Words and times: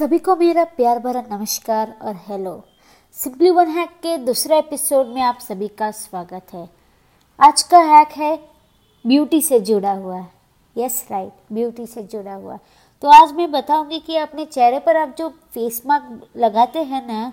सभी 0.00 0.18
को 0.18 0.34
मेरा 0.36 0.62
प्यार 0.64 0.98
भरा 0.98 1.22
नमस्कार 1.30 1.92
और 2.02 2.14
हेलो। 2.28 2.52
सिंपली 3.12 3.50
वन 3.50 3.68
हैक 3.68 3.88
के 4.02 4.16
दूसरे 4.18 4.58
एपिसोड 4.58 5.06
में 5.06 5.20
आप 5.22 5.38
सभी 5.38 5.68
का 5.68 5.90
स्वागत 5.90 6.54
है। 6.54 6.68
आज 7.38 7.62
का 7.62 7.78
हैक 7.78 8.08
है, 8.08 8.36
ब्यूटी 9.06 9.40
से 9.42 9.58
जुड़ा 9.60 9.92
हुआ। 9.92 10.24
यस 10.76 11.06
राइट 11.10 11.32
ब्यूटी 11.52 11.86
से 11.86 12.02
जुड़ा 12.02 12.34
हुआ। 12.34 12.58
तो 13.02 13.08
आज 13.08 13.32
मैं 13.32 13.50
बताऊँगी 13.52 13.98
कि 13.98 14.16
अपने 14.16 14.44
चेहरे 14.44 14.78
पर 14.78 14.96
आप 14.96 15.14
जो 15.18 15.28
फेस 15.28 15.82
मास्क 15.86 16.26
लगाते 16.36 16.82
हैं 16.82 17.06
ना 17.06 17.32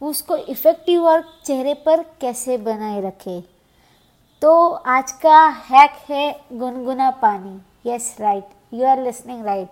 उसको 0.00 0.36
इफ़ेक्टिव 0.36 1.04
और 1.04 1.24
चेहरे 1.44 1.74
पर 1.74 2.02
कैसे 2.20 2.58
बनाए 2.58 3.00
रखें। 3.00 3.42
तो 4.42 4.66
आज 4.70 5.12
का 5.12 5.46
हैक 5.70 6.02
है 6.08 6.32
गुनगुना 6.52 7.10
पानी। 7.10 7.60
Yes 7.90 8.16
right 8.20 8.74
you 8.74 8.86
are 8.86 9.02
listening 9.02 9.44
right 9.44 9.68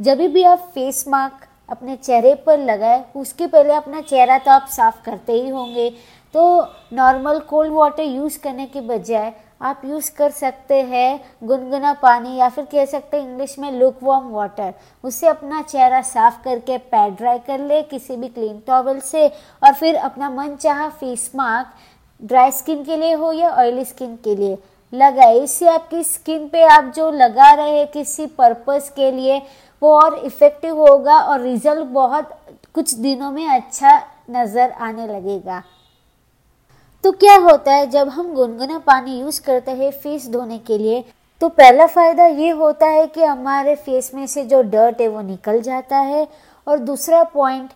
जब 0.00 0.26
भी 0.32 0.42
आप 0.44 0.70
फेस 0.74 1.04
मास्क 1.08 1.48
अपने 1.68 1.96
चेहरे 1.96 2.34
पर 2.46 2.58
लगाए, 2.60 3.04
उसके 3.16 3.46
पहले 3.46 3.74
अपना 3.74 4.00
चेहरा 4.02 4.38
तो 4.38 4.50
आप 4.50 4.66
साफ़ 4.70 5.02
करते 5.04 5.32
ही 5.32 5.48
होंगे। 5.48 5.90
तो 6.34 6.60
नॉर्मल 6.92 7.38
कोल्ड 7.40 7.72
वाटर 7.72 8.02
यूज़ 8.02 8.38
करने 8.38 8.66
के 8.66 8.80
बजाय 8.82 9.32
आप 9.60 9.82
यूज़ 9.84 10.10
कर 10.16 10.30
सकते 10.30 10.74
हैं 10.82 11.20
गुनगुना 11.44 11.92
पानी 12.02 12.36
या 12.36 12.48
फिर 12.48 12.64
कह 12.64 12.84
सकते 12.84 13.16
हैं 13.16 13.24
इंग्लिश 13.24 13.58
में 13.58 13.70
लुक 13.72 14.02
वार्म 14.02 14.28
वाटर 14.30 14.72
उससे 15.04 15.26
अपना 15.26 15.62
चेहरा 15.62 16.00
साफ़ 16.04 16.42
करके 16.44 16.76
पैड 16.78 17.16
ड्राई 17.16 17.38
कर 17.38 17.60
ले, 17.60 17.82
किसी 17.82 18.16
भी 18.16 18.28
क्लीन 18.28 18.62
टॉवल 18.66 19.00
से, 19.00 19.26
और 19.62 19.72
फिर 19.74 19.96
अपना 19.96 20.30
मन 20.30 20.54
चाह 20.56 20.88
फेस 20.90 21.30
मास्क 21.36 22.22
ड्राई 22.22 22.50
स्किन 22.50 22.84
के 22.84 22.96
लिए 22.96 23.12
हो 23.12 23.32
या 23.32 23.50
ऑयली 23.52 23.84
स्किन 23.84 24.16
के 24.24 24.36
लिए। 24.36 24.56
लगाए 24.92 25.38
इससे 25.38 25.68
आपकी 25.68 26.02
स्किन 26.04 26.46
पे 26.48 26.62
आप 26.66 26.92
जो 26.96 27.10
लगा 27.12 27.52
रहे 27.52 27.78
हैं, 27.78 27.86
किसी 27.88 28.26
पर्पस 28.28 28.92
के 28.96 29.10
लिए, 29.12 29.38
वो 29.82 29.94
और 29.94 30.14
इफ़ेक्टिव 30.16 30.76
होगा 30.78 31.18
और 31.20 31.40
रिज़ल्ट 31.40 31.86
बहुत 31.88 32.30
कुछ 32.74 32.94
दिनों 32.96 33.30
में 33.30 33.48
अच्छा 33.48 33.96
नज़र 34.30 34.70
आने 34.70 35.06
लगेगा। 35.06 35.62
तो 37.04 37.12
क्या 37.14 37.36
होता 37.36 37.72
है, 37.72 37.86
जब 37.90 38.08
हम 38.08 38.34
गुनगुना 38.34 38.78
पानी 38.78 39.18
यूज़ 39.20 39.40
करते 39.42 39.70
हैं 39.72 39.90
फेस 39.92 40.28
धोने 40.28 40.58
के 40.60 40.78
लिए 40.78 41.04
तो 41.40 41.48
पहला 41.50 41.86
फ़ायदा 41.86 42.24
ये 42.26 42.50
होता 42.50 42.86
है 42.88 43.06
कि 43.06 43.22
हमारे 43.22 43.74
फेस 43.76 44.10
में 44.14 44.26
से 44.26 44.44
जो 44.44 44.62
डर्ट 44.64 45.00
है 45.00 45.06
वो 45.08 45.20
निकल 45.22 45.60
जाता 45.62 45.96
है। 45.98 46.26
और 46.66 46.78
दूसरा 46.80 47.22
पॉइंट 47.24 47.68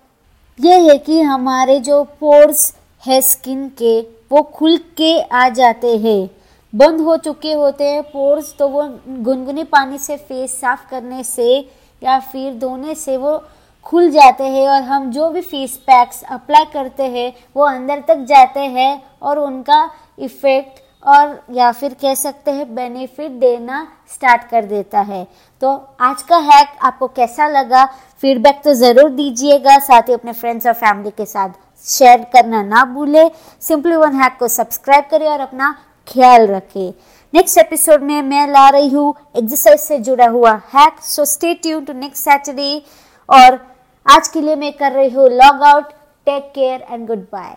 ये 0.58 0.78
है 0.80 0.96
कि 0.98 1.20
हमारे 1.22 1.78
जो 1.80 2.02
पोर्स 2.20 2.74
है 3.04 3.20
स्किन 3.22 3.68
के, 3.78 4.00
वो 4.00 4.42
खुल 4.54 4.76
के 4.96 5.20
आ 5.22 5.48
जाते 5.50 5.96
हैं। 5.98 6.30
बंद 6.74 7.00
हो 7.00 7.16
चुके 7.16 7.52
होते 7.52 7.84
हैं 7.84 8.02
पोर्स 8.04 8.54
तो 8.58 8.68
वो 8.68 8.82
गुनगुने 9.24 9.64
पानी 9.66 9.98
से 9.98 10.16
फेस 10.18 10.60
साफ़ 10.60 10.88
करने 10.90 11.22
से 11.24 11.48
या 12.02 12.18
फिर 12.22 12.54
धोने 12.58 12.94
से 12.94 13.16
वो 13.16 13.42
खुल 13.86 14.10
जाते 14.10 14.44
हैं 14.44 14.68
और 14.68 14.82
हम 14.82 15.10
जो 15.12 15.28
भी 15.30 15.40
फेस 15.42 15.76
पैक्स 15.86 16.22
अप्लाई 16.30 16.64
करते 16.72 17.02
हैं, 17.04 17.32
वो 17.56 17.64
अंदर 17.64 18.00
तक 18.08 18.24
जाते 18.24 18.60
हैं 18.60 19.02
और 19.22 19.38
उनका 19.38 19.90
इफ़ेक्ट 20.18 20.80
और 21.02 21.38
या 21.52 21.70
फिर 21.72 21.94
कह 22.02 22.14
सकते 22.14 22.50
हैं 22.50 22.74
बेनिफिट 22.74 23.30
देना 23.32 23.86
स्टार्ट 24.10 24.48
कर 24.50 24.64
देता 24.64 25.00
है। 25.00 25.26
तो 25.62 25.70
आज 26.00 26.22
का 26.22 26.36
हैक 26.38 26.78
आपको 26.82 27.06
कैसा 27.08 27.48
लगा? 27.50 27.84
फीडबैक 28.22 28.60
तो 28.64 28.74
ज़रूर 28.74 29.10
दीजिएगा, 29.10 29.78
साथ 29.80 30.08
ही 30.08 30.14
अपने 30.14 30.32
फ्रेंड्स 30.32 30.66
और 30.66 30.72
फैमिली 30.74 31.10
के 31.10 31.26
साथ 31.26 31.48
शेयर 31.84 32.26
करना 32.32 32.62
ना 32.64 32.84
भूले। 32.94 33.28
सिंपली 33.62 33.96
वन 33.96 34.14
हैक 34.14 34.36
को 34.38 34.48
सब्सक्राइब 34.50 35.04
करें 35.10 35.28
और 35.28 35.40
अपना 35.40 35.74
ख्याल 36.08 36.46
रखें 36.46 36.92
नेक्स्ट 37.34 37.58
एपिसोड 37.58 38.02
में 38.02 38.20
मैं 38.22 38.46
ला 38.48 38.68
रही 38.68 38.88
हूँ 38.88 39.14
एक्सरसाइज 39.36 39.80
से 39.80 39.98
जुड़ा 39.98 40.26
हुआ 40.28 40.52
hack 40.74 41.00
so 41.02 41.24
stay 41.24 41.54
tune 41.54 41.84
to 41.84 41.92
next 41.92 42.24
Saturday 42.24 42.82
और 43.28 43.58
आज 44.06 44.28
के 44.28 44.40
लिए 44.40 44.56
मैं 44.56 44.72
कर 44.72 44.92
रही 44.92 45.10
हूँ 45.10 45.28
log 45.30 45.62
out 45.64 45.92
take 46.26 46.52
care 46.54 46.86
and 46.90 47.06
goodbye 47.32 47.56